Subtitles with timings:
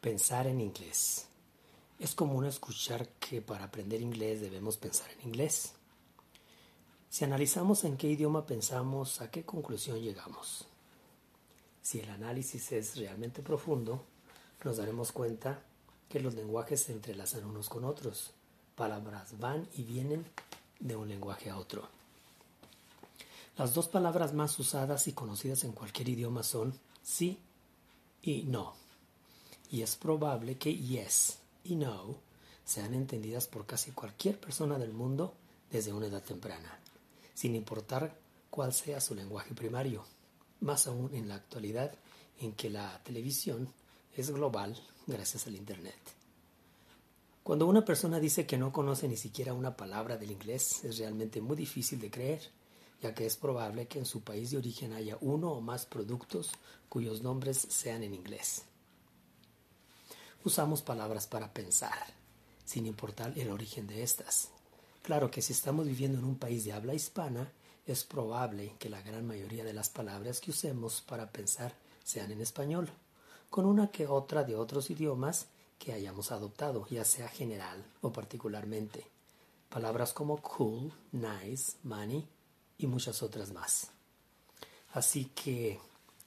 [0.00, 1.26] Pensar en inglés.
[1.98, 5.74] Es común escuchar que para aprender inglés debemos pensar en inglés.
[7.10, 10.64] Si analizamos en qué idioma pensamos, ¿a qué conclusión llegamos?
[11.82, 14.02] Si el análisis es realmente profundo,
[14.64, 15.62] nos daremos cuenta
[16.08, 18.30] que los lenguajes se entrelazan unos con otros.
[18.76, 20.24] Palabras van y vienen
[20.78, 21.86] de un lenguaje a otro.
[23.58, 26.72] Las dos palabras más usadas y conocidas en cualquier idioma son
[27.02, 27.38] sí
[28.22, 28.80] y no
[29.70, 32.16] y es probable que yes y no
[32.64, 35.34] sean entendidas por casi cualquier persona del mundo
[35.70, 36.78] desde una edad temprana,
[37.34, 38.16] sin importar
[38.50, 40.04] cuál sea su lenguaje primario,
[40.60, 41.94] más aún en la actualidad
[42.40, 43.72] en que la televisión
[44.16, 45.98] es global gracias al Internet.
[47.42, 51.40] Cuando una persona dice que no conoce ni siquiera una palabra del inglés, es realmente
[51.40, 52.40] muy difícil de creer,
[53.02, 56.50] ya que es probable que en su país de origen haya uno o más productos
[56.88, 58.64] cuyos nombres sean en inglés
[60.44, 62.14] usamos palabras para pensar,
[62.64, 64.48] sin importar el origen de estas.
[65.02, 67.50] Claro que si estamos viviendo en un país de habla hispana,
[67.86, 71.74] es probable que la gran mayoría de las palabras que usemos para pensar
[72.04, 72.90] sean en español,
[73.48, 75.46] con una que otra de otros idiomas
[75.78, 79.06] que hayamos adoptado, ya sea general o particularmente.
[79.68, 82.28] Palabras como cool, nice, money
[82.78, 83.90] y muchas otras más.
[84.92, 85.80] Así que,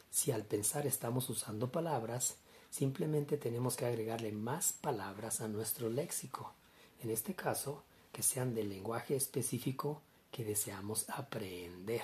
[0.09, 2.38] si al pensar estamos usando palabras,
[2.74, 6.56] Simplemente tenemos que agregarle más palabras a nuestro léxico,
[7.04, 12.02] en este caso, que sean del lenguaje específico que deseamos aprender.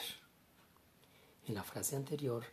[1.48, 2.44] En la frase anterior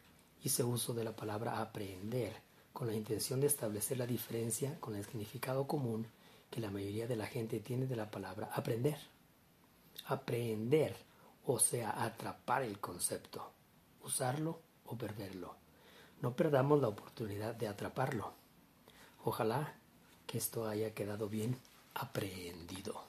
[0.42, 2.32] hice uso de la palabra aprender
[2.72, 6.06] con la intención de establecer la diferencia con el significado común
[6.50, 8.96] que la mayoría de la gente tiene de la palabra aprender.
[10.06, 10.96] Aprender,
[11.44, 13.52] o sea, atrapar el concepto,
[14.02, 15.65] usarlo o perderlo.
[16.20, 18.32] No perdamos la oportunidad de atraparlo.
[19.24, 19.74] Ojalá
[20.26, 21.58] que esto haya quedado bien
[21.94, 23.02] aprehendido.